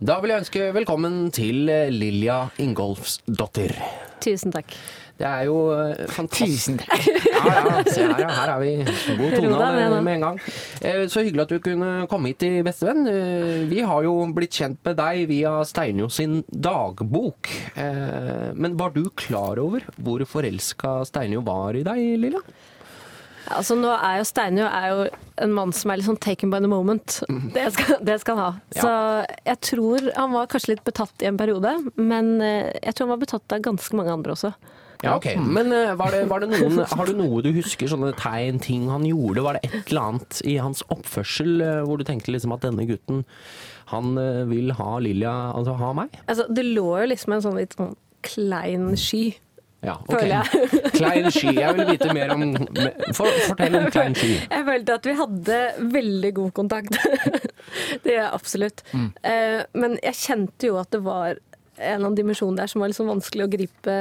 [0.00, 3.74] Da vil jeg ønske velkommen til eh, Lilja Ingolfsdottir.
[4.24, 4.72] Tusen takk.
[5.20, 6.56] Det er jo eh, fantastisk.
[6.56, 7.08] Tusen takk.
[7.40, 8.28] Ja, ja, se her, ja.
[8.36, 8.70] Her er vi
[9.16, 10.40] god tone ned med en gang.
[10.84, 13.04] Eh, Så hyggelig at du kunne komme hit i Bestevenn.
[13.70, 17.52] Vi har jo blitt kjent med deg via Steinjo sin dagbok.
[17.80, 22.40] Eh, Men var du klar over hvor forelska Steinjo var i deg, Lilja?
[23.50, 25.08] Altså, nå er jo Steinjo er jo
[25.40, 27.20] en mann som er litt sånn taken by the moment.
[27.54, 28.52] Det skal, det skal han ha.
[28.76, 28.90] Så
[29.46, 33.14] jeg tror han var kanskje litt betatt i en periode, men eh, jeg tror han
[33.16, 34.52] var betatt av ganske mange andre også.
[35.00, 35.30] Ja, ok.
[35.40, 38.88] Men eh, var det, var det noen, har du noe du husker, sånne tegn, ting
[38.92, 39.44] han gjorde?
[39.46, 42.84] Var det et eller annet i hans oppførsel eh, hvor du tenkte liksom at denne
[42.88, 43.24] gutten,
[43.90, 44.14] han
[44.46, 46.12] vil ha Lilja, altså ha meg?
[46.30, 49.32] Altså, det lå jo liksom en sånn litt sånn klein sky.
[49.82, 50.10] Ja, ok.
[50.12, 50.70] Føler jeg.
[50.98, 51.52] Klein sky.
[51.56, 52.42] Jeg vil vite mer om
[53.16, 54.34] for, Fortell om Klein sky.
[54.44, 55.60] Jeg følte at vi hadde
[55.94, 56.98] veldig god kontakt.
[58.04, 58.82] det gjør jeg absolutt.
[58.92, 59.06] Mm.
[59.80, 61.30] men jeg kjente jo at det var
[61.80, 63.96] en eller annen dimensjon der som var sånn vanskelig å gripe.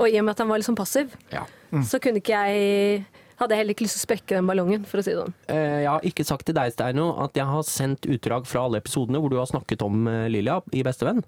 [0.00, 1.44] Og i og med at han var sånn passiv, Ja.
[1.84, 3.04] så kunne ikke jeg
[3.38, 5.34] hadde jeg heller ikke lyst til å sprekke den ballongen, for å si det sånn.
[5.50, 8.78] Eh, Jeg har ikke sagt til deg, Steino, at jeg har sendt utdrag fra alle
[8.78, 11.24] episodene hvor du har snakket om eh, Lilja i Bestevenn.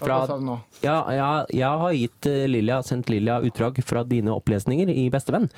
[0.00, 0.56] Nå?
[0.80, 5.48] Ja, ja, jeg har gitt Lilia, Lilja, sendt Lilja utdrag fra dine opplesninger i Bestevenn.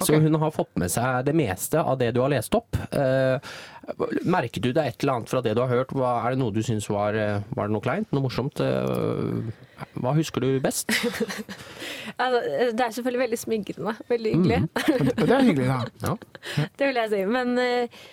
[0.00, 2.78] Så hun har fått med seg det meste av det du har lest opp.
[2.90, 3.38] Eh,
[4.26, 5.94] merket du deg et eller annet fra det du har hørt?
[5.94, 8.10] Hva, er det noe du syns var, eh, var det noe kleint?
[8.14, 8.62] Noe morsomt?
[8.62, 10.92] Eh, hva husker du best?
[12.16, 12.38] Altså,
[12.72, 13.92] det er selvfølgelig veldig smigrende.
[14.08, 14.58] Veldig hyggelig.
[14.62, 15.08] Mm.
[15.18, 16.06] det er hyggelig, da.
[16.06, 16.12] Ja.
[16.78, 17.18] Det vil jeg si.
[17.28, 18.04] Men, eh,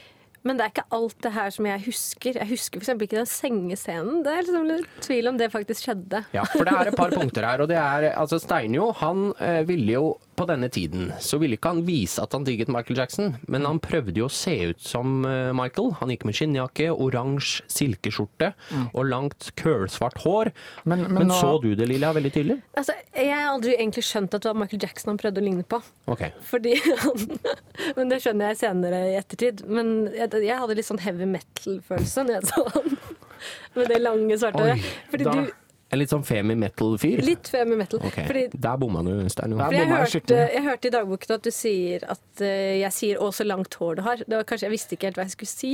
[0.43, 2.39] men det er ikke alt det her som jeg husker.
[2.41, 2.91] Jeg husker f.eks.
[2.93, 4.19] ikke den sengescenen.
[4.25, 6.23] Det er liksom litt tvil om det faktisk skjedde.
[6.35, 7.63] Ja, for det er et par punkter her.
[7.63, 10.05] Og det er altså Steinjo, han eh, ville jo
[10.43, 13.79] på denne tiden så ville ikke han vise at han digget Michael Jackson, men han
[13.83, 15.93] prøvde jo å se ut som eh, Michael.
[16.01, 18.51] Han gikk med skinnjakke, oransje silkeskjorte
[18.93, 20.51] og langt kølsvart hår.
[20.83, 22.59] Men, Men- men nå- så du det, Lilja, veldig tydelig?
[22.77, 25.63] Altså, jeg har aldri egentlig skjønt at det var Michael Jackson han prøvde å ligne
[25.63, 25.79] på.
[26.11, 26.31] Okay.
[26.51, 27.39] Fordi han,
[27.97, 29.63] Men det skjønner jeg senere i ettertid.
[29.69, 32.97] Men jeg, jeg hadde litt sånn heavy metal-følelse når jeg så han.
[33.75, 34.89] Med det lange, svarte Oi, håret.
[35.11, 35.51] Fordi da- du
[35.93, 37.21] En litt sånn femi metal-fyr?
[37.25, 38.01] Litt femi metal.
[38.09, 38.25] Okay.
[38.29, 39.53] Fordi Der bomma du, Stein.
[39.59, 42.47] Jeg jeg hørte, jeg hørte i dagboken at du sier at uh,
[42.81, 44.25] jeg sier 'å, så langt hår du har'.
[44.25, 45.73] Det var kanskje, Jeg visste ikke helt hva jeg skulle si.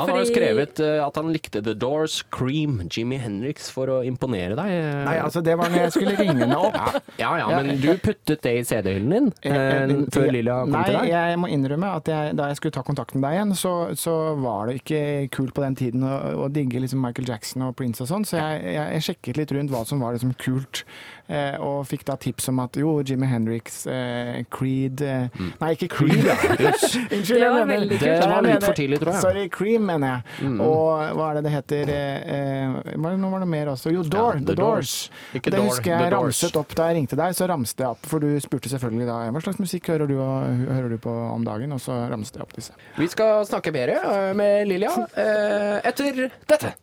[0.00, 3.98] Han har jo skrevet eh, at han likte The Doors, Cream, Jimmy Hendrix for å
[4.06, 4.72] imponere deg.
[5.08, 6.98] Nei, altså, det var når jeg skulle ringe henne opp.
[7.20, 10.96] Ja, ja, men du puttet det i CD-hyllen din eh, før Lilja kom Nei, til
[10.98, 11.08] deg?
[11.08, 13.74] Nei, jeg må innrømme at jeg, da jeg skulle ta kontakt med deg igjen, så,
[13.98, 15.02] så var det ikke
[15.34, 18.38] kult på den tiden å, å digge liksom Michael Jackson og Prince og sånn, så
[18.40, 20.84] jeg, jeg, jeg sjekket litt rundt hva som var liksom kult,
[21.26, 25.88] eh, og fikk da tips om at jo, Jimmy Hendrix, eh, Creed eh, Nei, ikke
[25.96, 26.28] Creed.
[26.68, 28.08] Unnskyld, Det jeg var mener- veldig kult.
[28.08, 29.22] Det var litt for tidlig, tror jeg.
[29.24, 30.52] Sorry, Cream, mener jeg.
[30.64, 31.92] Og hva er det det heter?
[31.94, 33.92] Eh, eh, det, nå var det mer også.
[33.94, 34.94] Jo, Door, Ja, The, The Doors.
[35.32, 35.48] Doors.
[35.48, 38.28] Det husker jeg ramset opp da jeg ringte deg, så ramste jeg opp, for du
[38.44, 41.96] spurte selvfølgelig da hva slags musikk hører du, hører du på om dagen, og så
[42.12, 42.76] ramste jeg opp disse.
[42.98, 46.76] Vi skal snakke mer eh, med Lilja eh, etter dette.